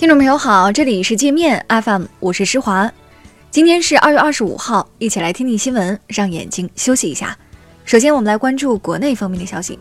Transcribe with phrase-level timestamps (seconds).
[0.00, 2.90] 听众朋友好，这里是界面 FM，我是施华。
[3.50, 7.36] 今天是二月二十五号，一起来听听新闻，让眼睛休息一下。
[7.84, 9.78] 首先，我们来关注国内方面的消息。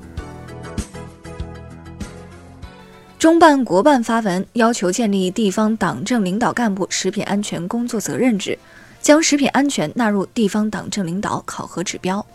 [3.17, 8.59] 中办国办发文要求建立地方党政领导干部食品安全工作责任制，
[9.01, 12.25] 将食品安全纳入地方党政领导考核指标。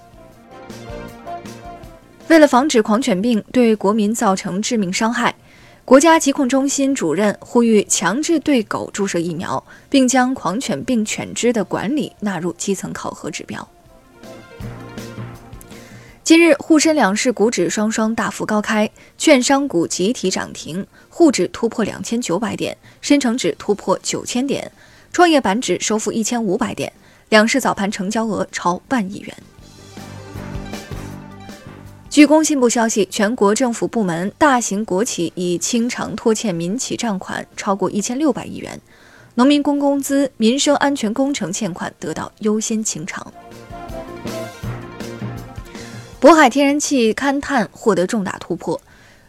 [2.28, 5.34] 为了防止狂犬病对国民造成致命伤害，
[5.84, 13.68] 国家疾控中心主任呼吁强制对狗注射疫苗，并将狂犬病犬只的管理纳入基层考核指标。
[16.22, 24.72] 今日沪深两市股指双双大幅高开，券商股集体涨停，沪指突破两千九百点，深成指突破九千点，
[25.12, 26.90] 创业板指收复一千五百点，
[27.28, 29.36] 两市早盘成交额超万亿元。
[32.14, 38.80] 据工信部消息，全国政府部门、大型国企已清偿拖欠民企账款超过一千六百亿元，
[39.34, 43.32] 农民工工资、民生安全工程欠款得到优先清偿。
[46.20, 48.80] 渤海天然气勘探获得重大突破，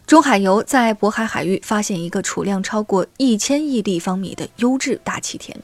[0.06, 5.60] 中海油在渤海海域发现一个储量超过一千亿立方米的优质大气田。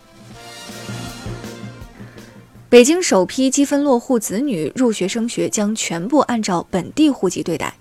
[2.72, 7.76] 北京首批积分落户子女入学升学将全部按照本地户籍对待，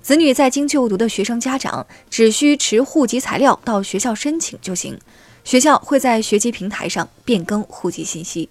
[0.00, 4.98] 子女在京就读的学生家长只需持户籍材料到学校申请就行，
[5.44, 8.48] 学校会在学籍平台上变更户籍信息。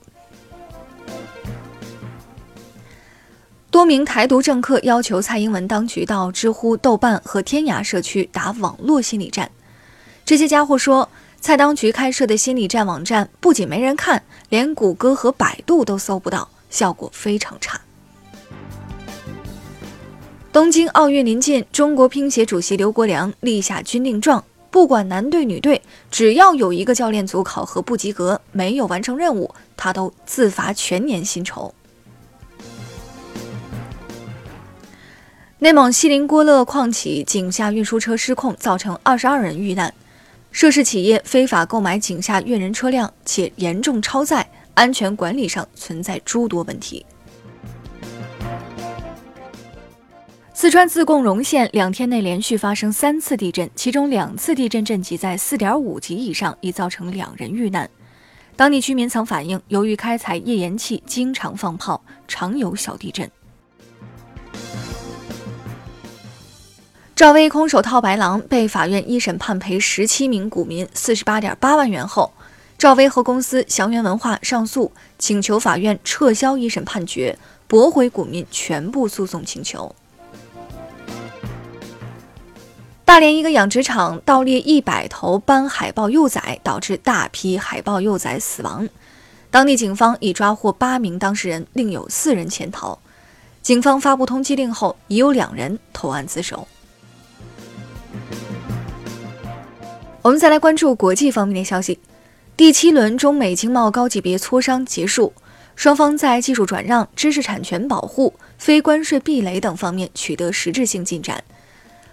[3.71, 9.49] 多名台独政客要求蔡英文当局到知乎、豆瓣和天涯社区打网络心理战，
[10.23, 11.09] 这些家伙说。
[11.43, 14.21] 蔡当局开设的心理战网站不仅没人看，
[14.52, 17.80] 连谷歌和百度都搜不到，效果非常差。
[20.52, 31.73] 东京奥运临近，中国乒协主席刘国梁立下军令状：不管男队女队，只要有一个教练组考核不及格，没有完成任务，他都自罚全年薪酬。
[35.59, 39.93] 内蒙锡林郭勒矿企井下运输车失控，造成二十二人遇难。
[40.52, 47.06] 涉事企业非法购买井下运人车辆，且严重超载，安全管理上存在诸多问题。
[50.54, 57.89] 四川自贡荣县两天内连续发生三次地震，其中两次地震震级在四点五级以上，已造成两人遇难。
[58.56, 63.28] 当地居民曾反映，由于开采页岩气，经常放炮，常有小地震。
[67.21, 72.33] 赵薇空手套白狼被法院一审判赔十七名股民四十八点八万元后，
[72.80, 77.37] 赵薇和公司祥源文化上诉，请求法院撤销一审判决，
[77.67, 79.95] 驳回股民全部诉讼请求。
[83.05, 88.89] 大连一个养殖场盗猎一百头斑海豹幼崽，导致大批海豹幼崽死亡，
[89.52, 92.98] 当地警方已抓获八名当事人，另有四人潜逃。
[93.61, 96.67] 警方发布通缉令后，已有两人投案自首。
[100.23, 101.98] 我们再来关注国际方面的消息。
[102.55, 105.33] 第七轮中美经贸高级别磋商结束，
[105.76, 111.43] 双方在技术转让、知识产权保护、非关税壁垒等方面取得实质性进展。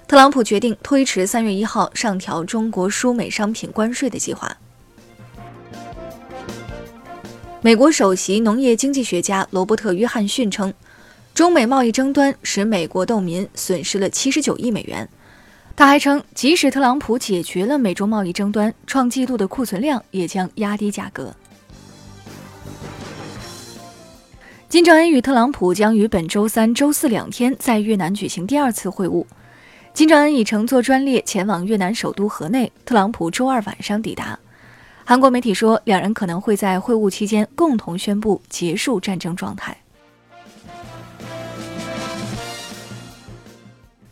[0.06, 4.56] 特朗普决定推迟三月一号上调中国输美商品关税的计划。
[7.60, 10.72] 美国首席农业经济学家罗伯特·约翰逊称，
[11.34, 15.06] 中美贸易争端使美国豆民损失了七十九亿美元。
[15.78, 21.32] 他还称，即使特朗普解决了美中贸易争端，创纪录的库存量也将压低价格。
[24.68, 29.24] 金正恩与特朗普将于本周三、周四两天在越南举行第二次会晤。
[29.94, 34.36] 金正恩已乘坐专列前往越南首都河内，特朗普周二晚上抵达。
[35.04, 39.76] 韩国媒体说，两人可能会在会晤期间共同宣布结束战争状态。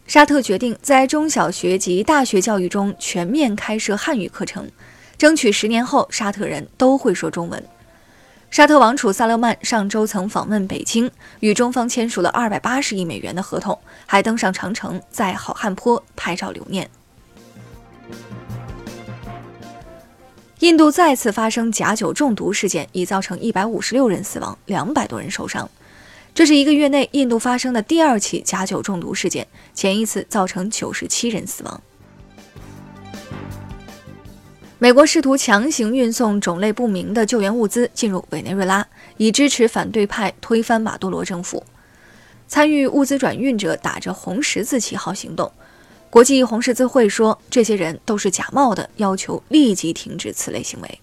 [0.06, 4.70] 沙特决定在中小学及大学教育中全面开设汉语课程，
[5.18, 7.62] 争取十年后沙特人都会说中文。
[8.48, 11.10] 沙特王储萨勒曼上周曾访问北京，
[11.40, 13.76] 与中方签署了二百八十亿美元的合同，
[14.06, 16.88] 还登上长城，在好汉坡拍照留念。
[20.60, 25.68] 印度再次发生假酒中毒事件，已造成一百五十六人死亡，两百多人受伤。
[26.36, 31.80] 这是一个月内印度发生的第二起假酒中毒事件，前一次造成九十七人死亡。
[34.78, 38.86] 美国试图强行运送种类不明的救援物资进入委内瑞拉，
[39.16, 41.64] 以支持反对派推翻马杜罗政府。
[42.46, 45.50] 参与物资转运者打着红十字旗号行动。
[46.10, 51.00] 国际红十字会说，这些人都是假冒的，要求立即停止此类行为。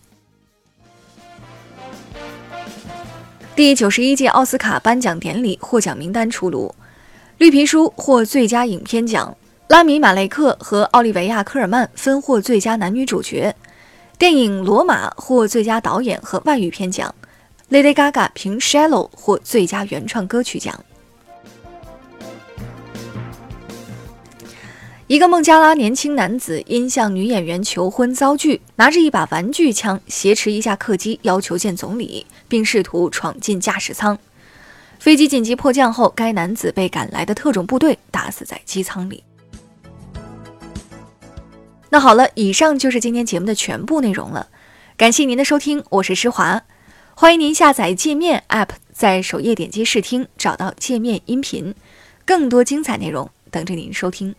[3.55, 6.73] 第九十一届奥斯卡颁奖典礼获奖名单出炉，
[7.37, 13.55] 《绿皮书》获最佳影片奖，拉米·马雷克和奥利维亚·科尔曼分获最佳男女主角。
[14.17, 17.13] 电影《罗马》获最佳导演和外语片奖
[17.69, 20.83] ，Lady Gaga 凭《Shallow》获最佳原创歌曲奖。
[25.07, 34.17] 一个孟加拉年轻男子因向女演员求婚遭拒，拿着一把玩具枪挟持一架客机，要求见总理，并试图闯进驾驶舱。
[34.99, 39.21] 飞机紧急迫降后，该男子被赶来的特种部队打死在机舱里。
[41.89, 44.47] 那好了，以上就是今天节目的全部内容了。
[44.95, 46.63] 感谢您的收听，我是施华，
[47.13, 51.75] 欢迎您下载界面 App，在首页点击试听，找到界面音频，
[52.25, 54.33] 更多精彩内容等着您收听。